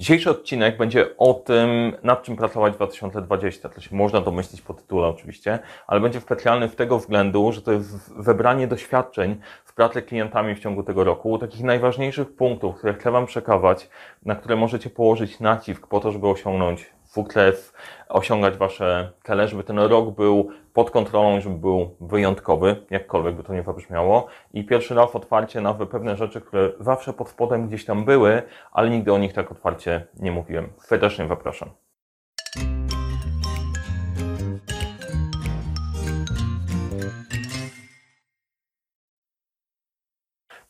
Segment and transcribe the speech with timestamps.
[0.00, 3.68] Dzisiejszy odcinek będzie o tym, nad czym pracować w 2020.
[3.68, 7.72] To się można domyślić po tytule oczywiście, ale będzie specjalny w tego względu, że to
[7.72, 13.10] jest wybranie doświadczeń w pracy klientami w ciągu tego roku, takich najważniejszych punktów, które chcę
[13.10, 13.88] Wam przekazać,
[14.24, 17.72] na które możecie położyć nacisk po to, żeby osiągnąć sukces,
[18.08, 23.54] osiągać Wasze cele, żeby ten rok był pod kontrolą, żeby był wyjątkowy, jakkolwiek by to
[23.54, 24.26] nie zabrzmiało.
[24.54, 28.90] I pierwszy raz otwarcie na pewne rzeczy, które zawsze pod spodem gdzieś tam były, ale
[28.90, 30.68] nigdy o nich tak otwarcie nie mówiłem.
[30.78, 31.70] Serdecznie zapraszam.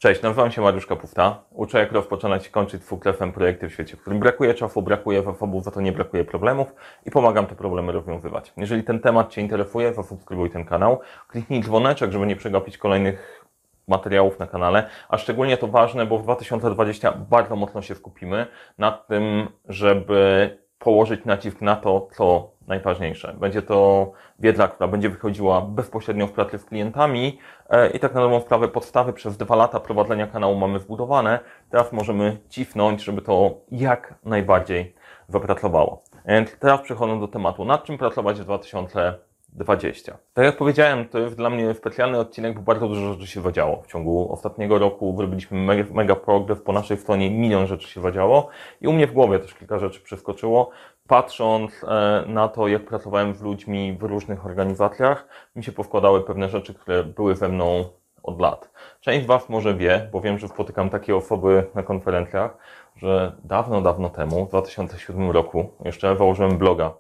[0.03, 1.43] Cześć, nazywam się Mariusz Kapufta.
[1.51, 5.65] Uczę jak rozpoczynać i kończyć fuklefem projekty w świecie, w którym brakuje czasu, brakuje zasobów,
[5.65, 6.75] za to nie brakuje problemów
[7.07, 8.53] i pomagam te problemy rozwiązywać.
[8.57, 13.45] Jeżeli ten temat Cię interesuje, zasubskrybuj ten kanał, kliknij dzwoneczek, żeby nie przegapić kolejnych
[13.89, 18.47] materiałów na kanale, a szczególnie to ważne, bo w 2020 bardzo mocno się skupimy
[18.79, 23.35] nad tym, żeby położyć nacisk na to, co najważniejsze.
[23.41, 27.39] Będzie to wiedza, która będzie wychodziła bezpośrednio w pracy z klientami
[27.71, 31.39] e, i tak na dobrą sprawę podstawy przez dwa lata prowadzenia kanału mamy zbudowane.
[31.71, 34.95] Teraz możemy cisnąć, żeby to jak najbardziej
[35.29, 36.03] wypracowało.
[36.27, 40.19] Więc teraz przechodzę do tematu, nad czym pracować w 2020 20.
[40.35, 43.83] Tak jak powiedziałem, to jest dla mnie specjalny odcinek, bo bardzo dużo rzeczy się wadziało.
[43.83, 48.49] W ciągu ostatniego roku wyrobiliśmy mega, progres, po naszej stronie milion rzeczy się wadziało
[48.81, 50.71] i u mnie w głowie też kilka rzeczy przeskoczyło.
[51.07, 56.49] Patrząc e, na to, jak pracowałem z ludźmi w różnych organizacjach, mi się powkładały pewne
[56.49, 57.85] rzeczy, które były ze mną
[58.23, 58.71] od lat.
[59.01, 62.57] Część z Was może wie, bo wiem, że spotykam takie osoby na konferencjach,
[62.97, 66.93] że dawno, dawno temu, w 2007 roku, jeszcze założyłem bloga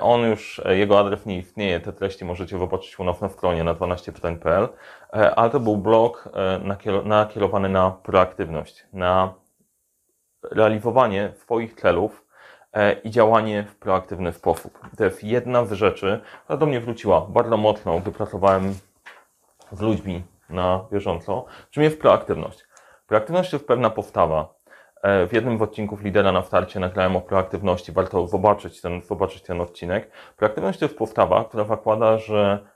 [0.00, 3.64] on już, e, jego adres nie istnieje, te treści możecie zobaczyć u nas na stronie
[3.64, 4.68] na 12pytań.pl,
[5.12, 6.28] e, ale to był blog
[7.04, 9.34] nakierowany na proaktywność, na
[10.50, 12.24] realizowanie swoich celów
[13.04, 14.78] i działanie w proaktywny sposób.
[14.96, 18.74] To jest jedna z rzeczy, która do mnie wróciła bardzo mocno, gdy pracowałem
[19.72, 22.64] z ludźmi na bieżąco, czym jest proaktywność.
[23.06, 24.61] Proaktywność to jest pewna postawa, E,
[25.02, 27.92] w jednym z odcinków Lidera na starcie nagrałem o proaktywności.
[27.92, 30.10] Warto zobaczyć ten, zobaczyć ten odcinek.
[30.36, 32.66] Proaktywność to jest postawa, która zakłada, że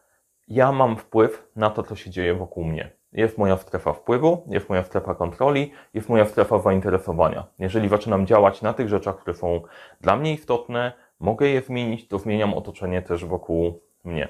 [0.49, 2.91] ja mam wpływ na to, co się dzieje wokół mnie.
[3.13, 7.47] Jest moja strefa wpływu, jest moja strefa kontroli, jest moja strefa zainteresowania.
[7.59, 9.61] Jeżeli zaczynam działać na tych rzeczach, które są
[10.01, 14.29] dla mnie istotne, mogę je zmienić, to zmieniam otoczenie też wokół mnie.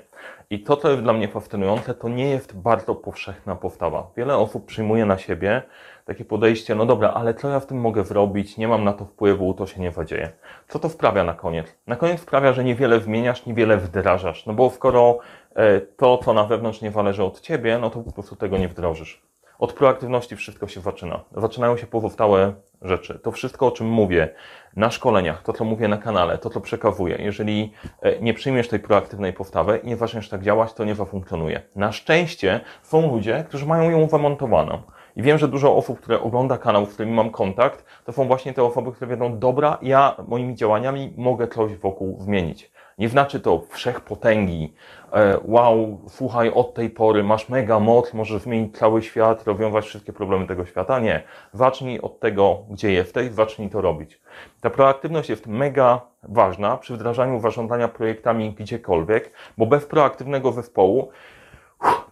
[0.51, 4.11] I to, co jest dla mnie fascynujące, to nie jest bardzo powszechna postawa.
[4.17, 5.63] Wiele osób przyjmuje na siebie
[6.05, 9.05] takie podejście, no dobra, ale co ja w tym mogę zrobić, nie mam na to
[9.05, 10.33] wpływu, to się nie zadzieje.
[10.69, 11.77] Co to sprawia na koniec?
[11.87, 15.19] Na koniec sprawia, że niewiele zmieniasz, niewiele wdrażasz, no bo skoro
[15.55, 18.69] e, to, co na wewnątrz nie zależy od ciebie, no to po prostu tego nie
[18.69, 19.23] wdrożysz.
[19.59, 21.21] Od proaktywności wszystko się zaczyna.
[21.37, 23.19] Zaczynają się pozostałe rzeczy.
[23.23, 24.29] To wszystko, o czym mówię
[24.77, 27.17] na szkoleniach, to, co mówię na kanale, to, co przekazuję.
[27.19, 27.73] Jeżeli
[28.03, 31.63] e, nie przyjmiesz tej proaktywnej postawy i nie zaczniesz tak działać, to nie zafunkcjonuje.
[31.77, 34.83] Na szczęście są ludzie, którzy mają ją zamontowaną.
[35.17, 38.53] I wiem, że dużo osób, które ogląda kanał, z którymi mam kontakt, to są właśnie
[38.53, 42.71] te osoby, które wiedzą, dobra, ja moimi działaniami mogę coś wokół zmienić.
[42.99, 44.75] Nie znaczy to wszechpotęgi.
[45.13, 50.13] E, wow, słuchaj, od tej pory masz mega moc, możesz zmienić cały świat, rozwiązać wszystkie
[50.13, 50.99] problemy tego świata.
[51.01, 51.23] Nie.
[51.53, 54.21] Zacznij od tego, gdzie jesteś, zacznij to robić.
[54.61, 61.11] Ta proaktywność jest mega ważna przy wdrażaniu zarządzania projektami gdziekolwiek, bo bez proaktywnego zespołu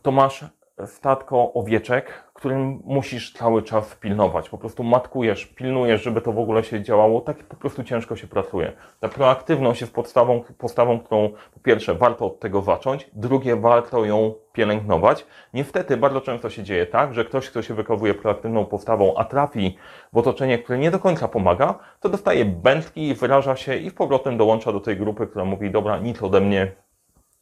[0.03, 0.45] to masz
[0.87, 4.49] statko owieczek, którym musisz cały czas pilnować.
[4.49, 7.21] Po prostu matkujesz, pilnujesz, żeby to w ogóle się działało.
[7.21, 8.73] Tak po prostu ciężko się pracuje.
[9.01, 14.35] Ta proaktywność jest podstawą, postawą, którą po pierwsze warto od tego zacząć, drugie warto ją
[14.53, 15.27] pielęgnować.
[15.55, 19.77] Niestety bardzo często się dzieje tak, że ktoś, kto się wykowuje proaktywną postawą, a trafi
[20.13, 24.37] w otoczenie, które nie do końca pomaga, to dostaje bętki, wyraża się i w powrotem
[24.37, 26.73] dołącza do tej grupy, która mówi, dobra, nic ode mnie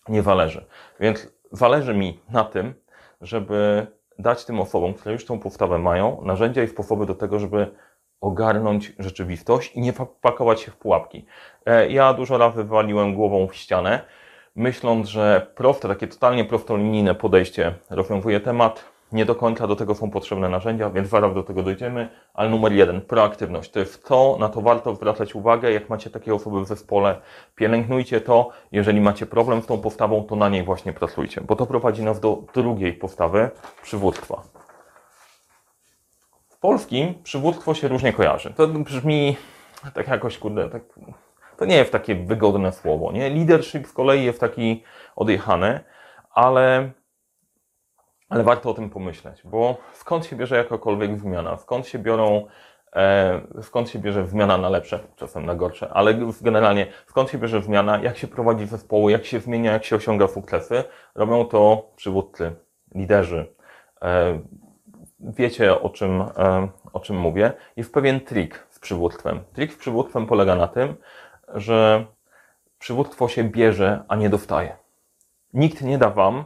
[0.09, 0.67] nie zależy.
[1.01, 2.75] Więc zależy mi na tym,
[3.21, 3.87] żeby
[4.19, 7.75] dać tym osobom, które już tą postawę mają, narzędzia i sposoby do tego, żeby
[8.21, 11.27] ogarnąć rzeczywistość i nie pakować się w pułapki.
[11.67, 14.01] E, ja dużo razy wywaliłem głową w ścianę,
[14.57, 20.11] myśląc, że proste, takie totalnie prostolinijne podejście rozwiązuje temat, nie do końca do tego są
[20.11, 22.09] potrzebne narzędzia, więc zaraz do tego dojdziemy.
[22.35, 23.71] Ale numer jeden, proaktywność.
[23.71, 25.73] To jest to, na to warto zwracać uwagę.
[25.73, 27.21] Jak macie takie osoby w zespole,
[27.55, 28.51] pielęgnujcie to.
[28.73, 32.21] Jeżeli macie problem z tą postawą, to na niej właśnie pracujcie, bo to prowadzi nas
[32.21, 33.51] do drugiej postawy
[33.83, 34.43] przywództwa.
[36.49, 38.55] W polskim przywództwo się różnie kojarzy.
[38.57, 39.37] To brzmi
[39.95, 40.83] tak jakoś, kurde, tak,
[41.57, 43.31] to nie jest takie wygodne słowo, nie?
[43.31, 44.85] Leadership z kolei jest taki
[45.17, 45.81] odjechany,
[46.31, 46.91] ale
[48.33, 51.57] ale warto o tym pomyśleć, bo skąd się bierze jakakolwiek zmiana?
[51.57, 52.47] Skąd się biorą
[52.97, 57.63] E, skąd się bierze zmiana na lepsze, czasem na gorsze, ale generalnie skąd się bierze
[57.63, 60.85] zmiana, jak się prowadzi zespoły, jak się zmienia, jak się osiąga sukcesy.
[61.15, 62.53] Robią to przywódcy,
[62.95, 63.55] liderzy.
[64.03, 64.39] E,
[65.21, 67.53] wiecie o czym, e, o czym mówię.
[67.77, 69.41] Jest pewien trik z przywództwem.
[69.53, 70.95] Trik z przywództwem polega na tym,
[71.55, 72.07] że
[72.79, 74.77] przywództwo się bierze, a nie dostaje.
[75.53, 76.45] Nikt nie da wam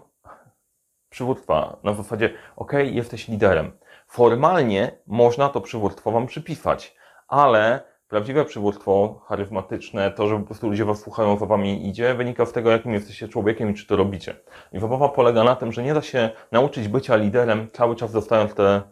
[1.10, 3.72] przywództwa na zasadzie, ok, jesteś liderem
[4.06, 6.96] Formalnie można to przywództwo wam przypisać,
[7.28, 12.46] ale prawdziwe przywództwo charyzmatyczne, to, że po prostu ludzie was słuchają, za wami idzie, wynika
[12.46, 14.34] z tego, jakim jesteście człowiekiem i czy to robicie.
[14.72, 18.54] I zabawa polega na tym, że nie da się nauczyć bycia liderem, cały czas dostając
[18.54, 18.82] te,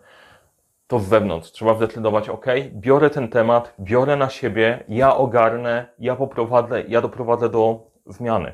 [0.86, 1.50] to z zewnątrz.
[1.50, 7.48] Trzeba zdecydować, ok, biorę ten temat, biorę na siebie, ja ogarnę, ja poprowadzę, ja doprowadzę
[7.48, 8.52] do zmiany.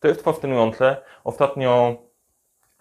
[0.00, 0.96] To jest fascynujące.
[1.24, 1.96] Ostatnio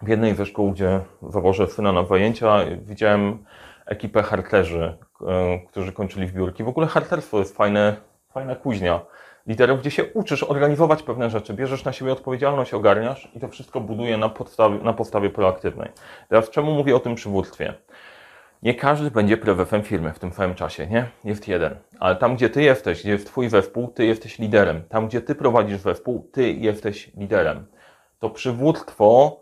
[0.02, 1.00] w jednej ze szkół, gdzie
[1.30, 3.46] zawożę syna na zajęcia, widziałem
[3.86, 4.98] ekipę harterzy,
[5.28, 6.64] e, którzy kończyli w biurki.
[6.64, 7.96] W ogóle harterstwo jest fajne,
[8.34, 9.00] fajna kuźnia
[9.48, 13.82] liderów, gdzie się uczysz organizować pewne rzeczy, bierzesz na siebie odpowiedzialność, ogarniasz i to wszystko
[13.82, 15.90] buduje na podstawie, na podstawie proaktywnej.
[16.30, 17.74] Teraz czemu mówię o tym przywództwie?
[18.64, 21.06] Nie każdy będzie prezesem firmy w tym samym czasie, nie?
[21.24, 21.76] Jest jeden.
[22.00, 24.84] Ale tam, gdzie ty jesteś, gdzie jest twój zespół, ty jesteś liderem.
[24.90, 27.66] Tam, gdzie ty prowadzisz zespół, ty jesteś liderem.
[28.20, 29.40] To przywództwo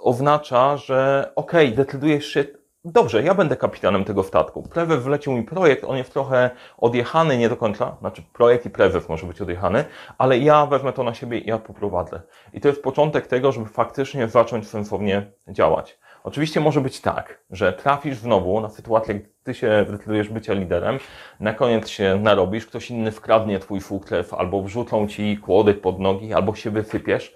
[0.00, 2.44] oznacza, że okej, okay, decydujesz się,
[2.84, 4.62] dobrze, ja będę kapitanem tego statku.
[4.62, 9.08] Prewew wlecił mi projekt, on jest trochę odjechany, nie do końca, znaczy projekt i prewew
[9.08, 9.84] może być odjechany,
[10.18, 12.20] ale ja wezmę to na siebie i ja poprowadzę.
[12.52, 15.98] I to jest początek tego, żeby faktycznie zacząć sensownie działać.
[16.24, 20.98] Oczywiście może być tak, że trafisz znowu na sytuację, gdy ty się decydujesz bycia liderem,
[21.40, 26.34] na koniec się narobisz, ktoś inny wkradnie twój sukces, albo wrzucą ci kłody pod nogi,
[26.34, 27.34] albo się wysypiesz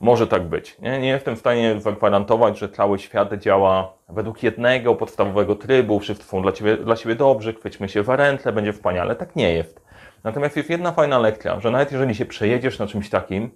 [0.00, 0.78] może tak być.
[0.78, 6.24] Nie, nie jestem w stanie zagwarantować, że cały świat działa według jednego podstawowego trybu, wszyscy
[6.24, 9.16] są dla, ciebie, dla siebie dobrzy, chwyćmy się w ręce, będzie wspaniale.
[9.16, 9.80] Tak nie jest.
[10.24, 13.50] Natomiast jest jedna fajna lekcja, że nawet jeżeli się przejedziesz na czymś takim,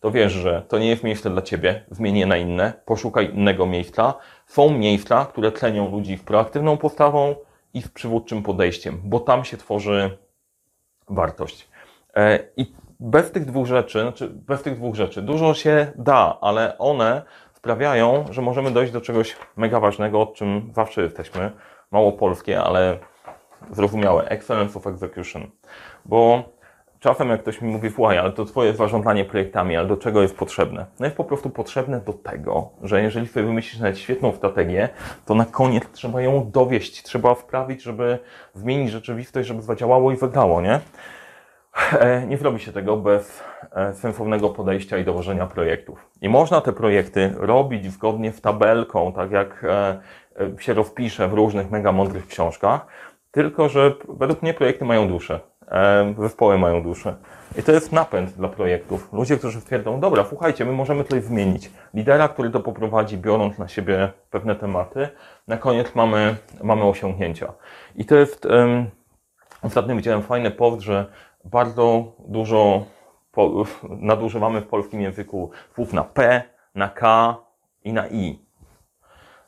[0.00, 3.66] to wiesz, że to nie jest miejsce dla ciebie, zmień je na inne, poszukaj innego
[3.66, 4.14] miejsca.
[4.46, 7.34] Są miejsca, które cenią ludzi w proaktywną postawą
[7.74, 10.18] i w przywódczym podejściem, bo tam się tworzy
[11.08, 11.68] wartość.
[12.16, 16.78] E, I bez tych dwóch rzeczy, znaczy bez tych dwóch rzeczy dużo się da, ale
[16.78, 17.22] one
[17.52, 21.50] sprawiają, że możemy dojść do czegoś mega ważnego, o czym zawsze jesteśmy.
[21.90, 22.98] Mało polskie, ale
[23.70, 24.28] zrozumiałe.
[24.28, 25.50] Excellence of execution.
[26.04, 26.42] Bo
[27.00, 30.36] czasem jak ktoś mi mówi, słuchaj, ale to twoje zarządzanie projektami, ale do czego jest
[30.36, 30.86] potrzebne?
[31.00, 34.88] No jest po prostu potrzebne do tego, że jeżeli sobie wymyślisz nawet świetną strategię,
[35.26, 38.18] to na koniec trzeba ją dowieść, trzeba wprawić, żeby
[38.54, 40.80] zmienić rzeczywistość, żeby zadziałało i wygrało, nie?
[42.00, 43.42] E, nie zrobi się tego bez
[43.72, 46.10] e, sensownego podejścia i dołożenia projektów.
[46.22, 50.00] I można te projekty robić zgodnie z tabelką, tak jak e,
[50.58, 52.86] się rozpisze w różnych mega mądrych książkach,
[53.30, 55.40] tylko że według mnie projekty mają duszę,
[56.18, 57.14] zespoły mają duszę.
[57.58, 59.08] I to jest napęd dla projektów.
[59.12, 61.70] Ludzie, którzy twierdzą, dobra, słuchajcie, my możemy tutaj zmienić.
[61.94, 65.08] Lidera, który to poprowadzi, biorąc na siebie pewne tematy,
[65.48, 67.52] na koniec mamy, mamy osiągnięcia.
[67.94, 68.86] I to jest, um,
[69.62, 71.06] ostatnio widziałem fajny post, że
[71.50, 72.84] bardzo dużo
[73.88, 76.42] nadużywamy w polskim języku słów na P,
[76.74, 77.36] na K
[77.84, 78.46] i na I.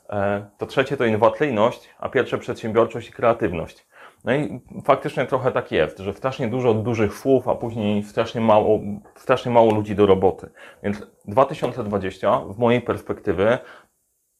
[0.09, 3.87] E, to trzecie to innowacyjność, a pierwsze przedsiębiorczość i kreatywność.
[4.23, 8.79] No i faktycznie trochę tak jest, że strasznie dużo dużych słów, a później strasznie mało,
[9.15, 10.49] strasznie mało ludzi do roboty.
[10.83, 13.57] Więc 2020 w mojej perspektywy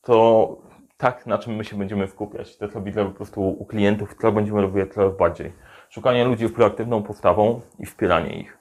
[0.02, 0.58] to
[0.98, 2.58] tak, na czym my się będziemy skupiać.
[2.58, 5.54] To, co widzę po prostu u klientów, co będziemy robić coraz bardziej
[5.90, 8.58] szukanie ludzi z proaktywną postawą i wspieranie ich.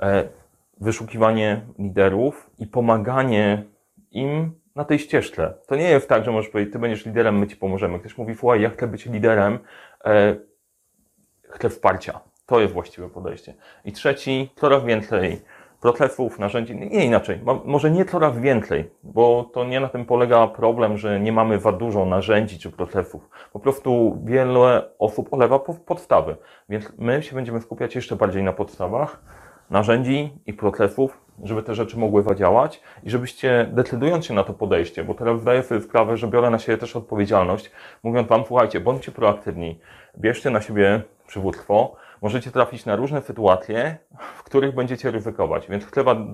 [0.00, 0.28] E,
[0.80, 3.64] wyszukiwanie liderów i pomaganie
[4.10, 5.54] im na tej ścieżce.
[5.66, 7.98] To nie jest tak, że możesz powiedzieć, ty będziesz liderem, my ci pomożemy.
[7.98, 9.58] Ktoś mówi, słuchaj, ja chcę być liderem,
[10.04, 10.36] e,
[11.50, 12.20] chcę wsparcia.
[12.46, 13.54] To jest właściwe podejście.
[13.84, 15.42] I trzeci, coraz więcej
[15.82, 20.98] procesów, narzędzi, nie inaczej, może nie coraz więcej, bo to nie na tym polega problem,
[20.98, 23.28] że nie mamy za dużo narzędzi czy procesów.
[23.52, 26.36] Po prostu wiele osób olewa podstawy,
[26.68, 29.22] więc my się będziemy skupiać jeszcze bardziej na podstawach
[29.70, 35.04] narzędzi i procesów, żeby te rzeczy mogły zadziałać i żebyście decydując się na to podejście,
[35.04, 37.70] bo teraz zdaję sobie sprawę, że biorę na siebie też odpowiedzialność,
[38.02, 39.80] mówiąc Wam, słuchajcie, bądźcie proaktywni,
[40.18, 43.96] bierzcie na siebie przywództwo, możecie trafić na różne sytuacje,
[44.34, 45.68] w których będziecie ryzykować.
[45.68, 46.32] Więc chcę wam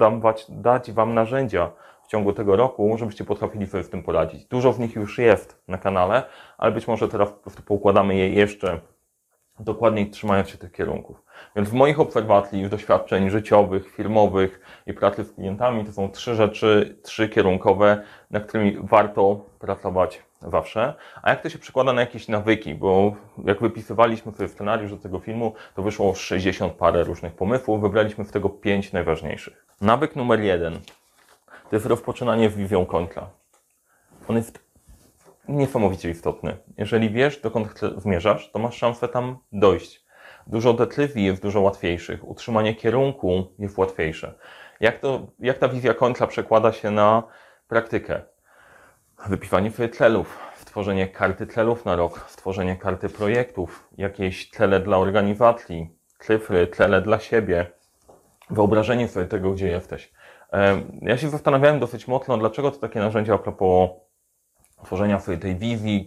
[0.48, 1.70] dać Wam narzędzia
[2.04, 4.44] w ciągu tego roku, żebyście potrafili sobie z tym poradzić.
[4.44, 6.22] Dużo z nich już jest na kanale,
[6.58, 8.80] ale być może teraz po prostu poukładamy je jeszcze
[9.60, 11.22] dokładniej trzymając się tych kierunków.
[11.56, 16.98] Więc w moich obserwacji, doświadczeń życiowych, firmowych i pracy z klientami to są trzy rzeczy,
[17.02, 20.94] trzy kierunkowe, nad którymi warto pracować zawsze.
[21.22, 22.74] A jak to się przekłada na jakieś nawyki?
[22.74, 23.14] Bo
[23.44, 27.80] jak wypisywaliśmy sobie scenariusz do tego filmu, to wyszło 60 parę różnych pomysłów.
[27.80, 29.66] Wybraliśmy z tego 5 najważniejszych.
[29.80, 30.80] Nawyk numer jeden
[31.70, 33.30] to jest rozpoczynanie w Vivią Contra.
[34.28, 34.58] On jest
[35.48, 36.56] niesamowicie istotny.
[36.78, 40.04] Jeżeli wiesz, dokąd zmierzasz, to masz szansę tam dojść.
[40.46, 42.28] Dużo decyzji jest dużo łatwiejszych.
[42.28, 44.34] Utrzymanie kierunku jest łatwiejsze.
[44.80, 47.22] Jak, to, jak ta wizja kontra przekłada się na
[47.68, 48.22] praktykę?
[49.26, 55.98] Wypiwanie sobie celów, stworzenie karty celów na rok, stworzenie karty projektów, jakieś cele dla organizacji,
[56.18, 57.66] cyfry, cele dla siebie,
[58.50, 60.12] wyobrażenie sobie tego, gdzie jesteś.
[61.02, 63.90] Ja się zastanawiałem dosyć mocno, dlaczego to takie narzędzia a propos
[64.84, 66.06] tworzenia sobie tej wizji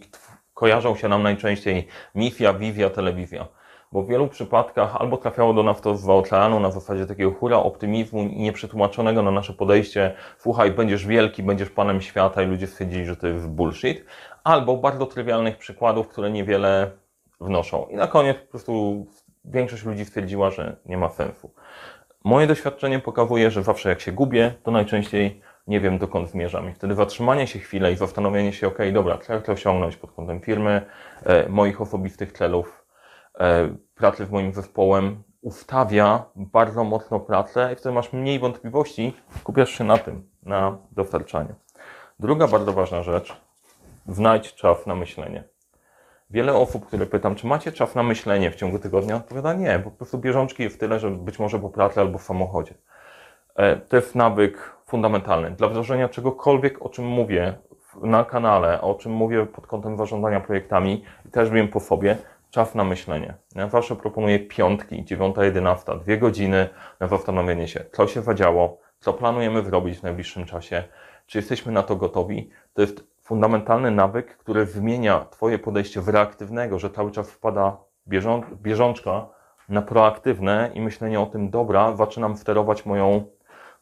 [0.54, 3.46] kojarzą się nam najczęściej misja, wizja, telewizja
[3.92, 7.56] bo w wielu przypadkach albo trafiało do nas to z oceanu na zasadzie takiego hura
[7.56, 13.06] optymizmu i nieprzetłumaczonego na nasze podejście, słuchaj, będziesz wielki, będziesz panem świata i ludzie stwierdzili,
[13.06, 14.04] że to jest bullshit,
[14.44, 16.90] albo bardzo trywialnych przykładów, które niewiele
[17.40, 17.86] wnoszą.
[17.90, 19.06] I na koniec po prostu
[19.44, 21.50] większość ludzi stwierdziła, że nie ma sensu.
[22.24, 26.70] Moje doświadczenie pokazuje, że zawsze jak się gubię, to najczęściej nie wiem dokąd zmierzam.
[26.70, 30.12] I wtedy zatrzymanie się chwilę i zastanowienie się, ok, dobra, co ja chcę osiągnąć pod
[30.12, 30.82] kątem firmy,
[31.24, 32.81] e, moich osobistych celów,
[33.94, 39.84] pracy z moim zespołem ustawia bardzo mocno pracę i wtedy masz mniej wątpliwości, skupiasz się
[39.84, 41.54] na tym, na dostarczaniu.
[42.18, 43.36] Druga bardzo ważna rzecz,
[44.08, 45.44] znajdź czas na myślenie.
[46.30, 49.90] Wiele osób, które pytam, czy macie czas na myślenie w ciągu tygodnia, odpowiada nie, po
[49.90, 52.74] prostu bieżączki jest tyle, że być może po pracy albo w samochodzie.
[53.56, 55.50] E, to jest nawyk fundamentalny.
[55.50, 57.54] Dla wdrożenia czegokolwiek, o czym mówię
[58.02, 62.16] na kanale, o czym mówię pod kątem zarządzania projektami, też wiem po sobie,
[62.52, 63.34] czas na myślenie.
[63.54, 66.68] Ja zawsze proponuję piątki, dziewiąta, jedenasta, dwie godziny
[67.00, 70.84] na zastanowienie się, co się zadziało, co planujemy zrobić w najbliższym czasie,
[71.26, 72.50] czy jesteśmy na to gotowi.
[72.74, 77.76] To jest fundamentalny nawyk, który zmienia Twoje podejście w reaktywnego, że cały czas wpada
[78.08, 79.26] bieżą, bieżączka
[79.68, 83.24] na proaktywne i myślenie o tym, dobra, zaczynam sterować moją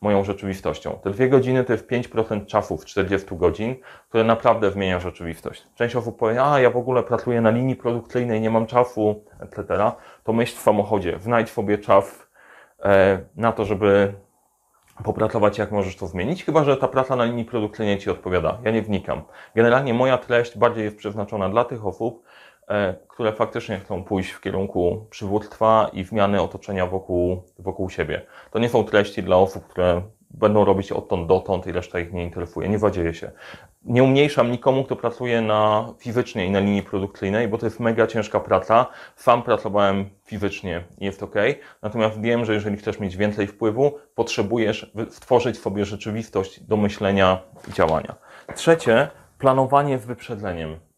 [0.03, 0.99] moją rzeczywistością.
[1.03, 3.77] Te dwie godziny to jest 5% czasu w 40 godzin,
[4.09, 5.67] które naprawdę zmienia rzeczywistość.
[5.75, 9.93] Część osób powie, a ja w ogóle pracuję na linii produkcyjnej, nie mam czasu, etc.
[10.25, 12.29] To myśl w samochodzie, znajdź sobie czas
[12.85, 14.15] e, na to, żeby
[15.05, 18.59] popracować, jak możesz to zmienić, chyba że ta praca na linii produkcyjnej Ci odpowiada.
[18.65, 19.23] Ja nie wnikam.
[19.55, 22.23] Generalnie moja treść bardziej jest przeznaczona dla tych osób,
[23.09, 28.23] które faktycznie chcą pójść w kierunku przywództwa i zmiany otoczenia wokół, wokół siebie.
[28.51, 32.23] To nie są treści dla osób, które będą robić odtąd dotąd i reszta ich nie
[32.23, 32.69] interesuje.
[32.69, 33.31] Nie wadzieje się.
[33.85, 38.07] Nie umniejszam nikomu, kto pracuje na fizycznie i na linii produkcyjnej, bo to jest mega
[38.07, 38.87] ciężka praca.
[39.17, 41.35] Sam pracowałem fizycznie i jest ok.
[41.83, 47.73] Natomiast wiem, że jeżeli chcesz mieć więcej wpływu, potrzebujesz stworzyć sobie rzeczywistość do myślenia i
[47.73, 48.15] działania.
[48.55, 49.09] Trzecie,
[49.39, 50.90] planowanie z wyprzedzeniem.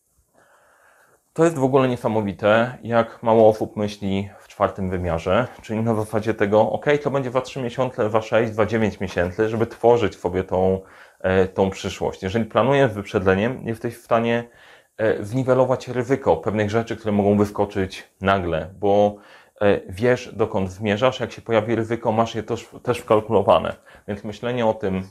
[1.34, 6.34] To jest w ogóle niesamowite, jak mało osób myśli w czwartym wymiarze, czyli na zasadzie
[6.34, 10.44] tego, ok, to będzie za 3 miesiące, za 6, za 9 miesięcy, żeby tworzyć sobie
[10.44, 10.80] tą,
[11.20, 12.22] e, tą przyszłość.
[12.22, 14.48] Jeżeli planujesz wyprzedzeniem, jesteś w stanie
[14.96, 19.16] e, zniwelować ryzyko pewnych rzeczy, które mogą wyskoczyć nagle, bo
[19.60, 23.76] e, wiesz, dokąd zmierzasz, jak się pojawi ryzyko, masz je też, też wkalkulowane.
[24.08, 25.02] Więc myślenie o tym,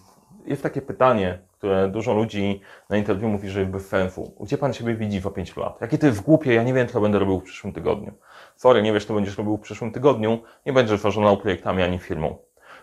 [0.45, 4.33] jest takie pytanie, które dużo ludzi na interwiu mówi, że bez sensu.
[4.39, 5.81] Gdzie pan siebie widzi za 5 lat?
[5.81, 8.13] Jakie to jest głupie, ja nie wiem, co będę robił w przyszłym tygodniu.
[8.55, 12.37] Sorry, nie wiesz, co będziesz robił w przyszłym tygodniu, nie będziesz zarządzał projektami ani firmą.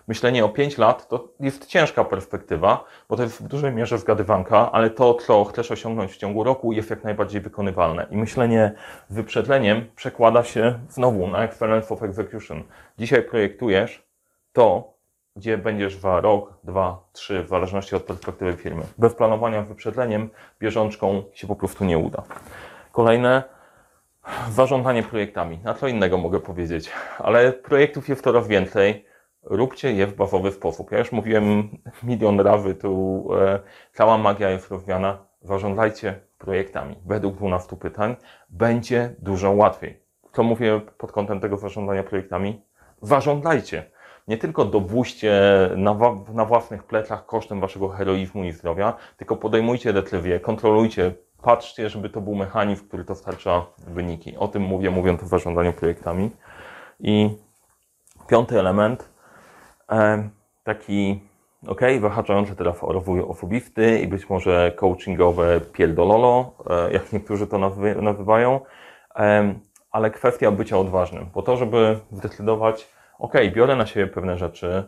[0.09, 4.73] Myślenie o 5 lat to jest ciężka perspektywa, bo to jest w dużej mierze zgadywanka,
[4.73, 8.07] ale to, co chcesz osiągnąć w ciągu roku, jest jak najbardziej wykonywalne.
[8.11, 8.73] I myślenie
[9.09, 9.27] z
[9.97, 12.63] przekłada się znowu na Excellence of Execution.
[12.99, 14.03] Dzisiaj projektujesz
[14.53, 14.98] to,
[15.39, 18.83] gdzie będziesz za rok, dwa, trzy, w zależności od perspektywy firmy.
[18.99, 20.31] Bez planowania wyprzedzeniem,
[20.61, 22.23] bieżączką się po prostu nie uda.
[22.93, 23.43] Kolejne,
[24.51, 25.59] zarządzanie projektami.
[25.65, 29.07] Na co innego mogę powiedzieć, ale projektów jest coraz więcej.
[29.43, 30.93] Róbcie je w bazowy sposób.
[30.93, 31.69] Ja już mówiłem
[32.03, 33.61] milion razy, tu e,
[33.93, 35.19] cała magia jest rozwiana.
[35.43, 36.97] Zarządzajcie projektami.
[37.07, 38.17] Według 12 pytań
[38.49, 40.01] będzie dużo łatwiej.
[40.33, 42.63] Co mówię pod kątem tego zarządzania projektami?
[43.03, 43.98] Zarządzajcie
[44.29, 45.41] nie tylko dowóźcie
[45.77, 45.97] na,
[46.35, 52.21] na własnych plecach kosztem waszego heroizmu i zdrowia, tylko podejmujcie decyzje, kontrolujcie, patrzcie, żeby to
[52.21, 54.37] był mechanizm, który dostarcza wyniki.
[54.37, 56.31] O tym mówię, mówiąc o zarządzaniu projektami.
[57.01, 57.37] I
[58.29, 59.13] piąty element,
[60.65, 61.21] taki,
[61.67, 67.59] ok, wyhaczający teraz rozwój osobisty i być może coachingowe pierdololo, e, jak niektórzy to
[68.03, 68.61] nazywają,
[69.91, 71.27] ale kwestia bycia odważnym.
[71.31, 74.85] Po to, żeby zdecydować, ok, biorę na siebie pewne rzeczy,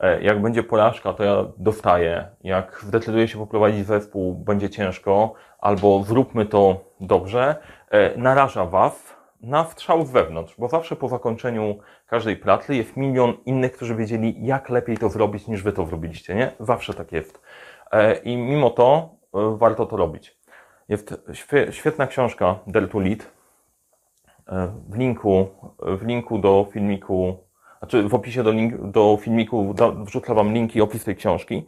[0.00, 2.28] E, Jak będzie porażka, to ja dostaję.
[2.44, 7.56] Jak zdecyduję się poprowadzić zespół, będzie ciężko, albo zróbmy to dobrze,
[7.90, 13.34] e, naraża Was na strzał z wewnątrz, bo zawsze po zakończeniu każdej pracy jest milion
[13.46, 16.50] innych, którzy wiedzieli, jak lepiej to zrobić, niż Wy to zrobiliście, nie?
[16.60, 17.40] Zawsze tak jest.
[17.92, 19.08] E, I mimo to
[19.56, 20.36] warto to robić.
[20.88, 23.30] Jest świe- świetna książka Dare to Lead.
[24.88, 25.46] W linku,
[25.82, 27.36] w linku do filmiku,
[27.84, 29.74] znaczy w opisie do, link, do filmiku
[30.04, 31.66] wrzucę Wam linki, opis tej książki.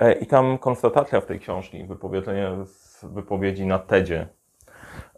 [0.00, 4.26] E, I tam konstatacja w tej książki, wypowiedzenie z wypowiedzi na TEDzie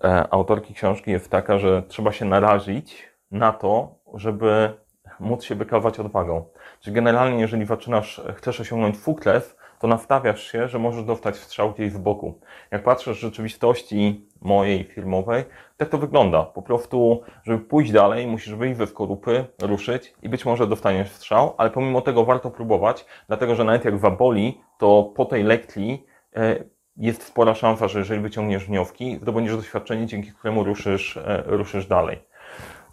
[0.04, 4.72] e, autorki książki jest taka, że trzeba się narazić na to, żeby
[5.20, 6.44] móc się wykazać odwagą.
[6.80, 11.92] Czyli generalnie, jeżeli zaczynasz, chcesz osiągnąć sukces, to nastawiasz się, że możesz dostać strzał gdzieś
[11.92, 12.40] z boku.
[12.70, 15.44] Jak patrzysz w rzeczywistości mojej firmowej,
[15.76, 16.42] tak to wygląda.
[16.42, 21.54] Po prostu, żeby pójść dalej, musisz wyjść ze skorupy, ruszyć i być może dostaniesz strzał,
[21.56, 26.64] ale pomimo tego warto próbować, dlatego że nawet jak zaboli, to po tej lekcji e,
[26.96, 32.18] jest spora szansa, że jeżeli wyciągniesz wnioski, zdobędziesz doświadczenie, dzięki któremu ruszysz, e, ruszysz dalej.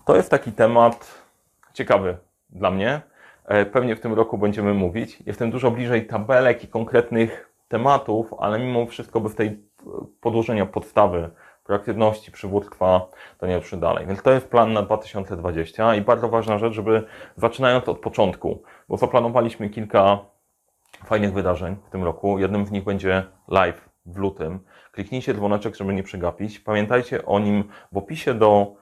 [0.06, 1.22] To jest taki temat
[1.74, 2.18] ciekawy
[2.50, 3.02] dla mnie.
[3.46, 5.24] E, Pewnie w tym roku będziemy mówić.
[5.26, 9.60] Jestem dużo bliżej tabelek i konkretnych tematów, ale mimo wszystko bez tej e,
[10.22, 11.30] podłożenia podstawy
[11.64, 13.08] proaktywności, przywództwa,
[13.38, 14.06] to nie ruszy dalej.
[14.08, 17.04] Więc to jest plan na 2020 i bardzo ważna rzecz, żeby
[17.36, 20.20] zaczynając od początku, bo zaplanowaliśmy kilka
[21.06, 22.40] fajnych wydarzeń w tym roku.
[22.40, 24.60] Jednym z nich będzie live w lutym.
[24.92, 26.60] Kliknijcie dzwoneczek, żeby nie przegapić.
[26.60, 28.76] Pamiętajcie o nim w opisie do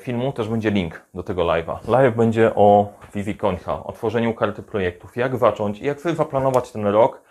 [0.00, 1.88] filmu też będzie link do tego live'a.
[1.88, 6.72] Live będzie o Vivi Końcha, o tworzeniu karty projektów, jak zacząć i jak sobie zaplanować
[6.72, 7.23] ten rok, e,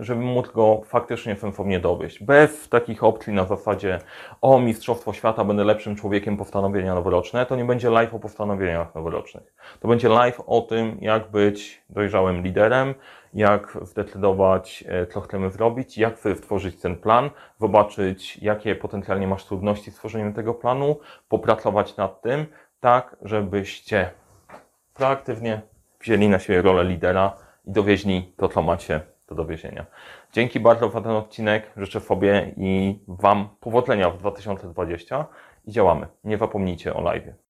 [0.00, 2.24] żeby móc go faktycznie sensownie dowieść.
[2.24, 3.98] Bez takich opcji na zasadzie
[4.40, 9.54] o Mistrzostwo Świata, będę lepszym człowiekiem, postanowienia noworoczne, to nie będzie live o postanowieniach noworocznych.
[9.80, 12.94] To będzie live o tym, jak być dojrzałym liderem,
[13.34, 19.44] jak zdecydować, e, co chcemy zrobić, jak sobie stworzyć ten plan, zobaczyć, jakie potencjalnie masz
[19.44, 20.96] trudności z tworzeniem tego planu,
[21.28, 22.46] popracować nad tym,
[22.80, 24.10] tak, żebyście
[24.94, 25.60] proaktywnie
[26.00, 29.86] wzięli na siebie rolę lidera i dowieźli to, co macie do dowiezienia.
[30.32, 31.70] Dzięki bardzo za ten odcinek.
[31.76, 35.26] Życzę sobie i Wam powodzenia w 2020
[35.66, 36.06] i działamy.
[36.24, 37.38] Nie zapomnijcie o live.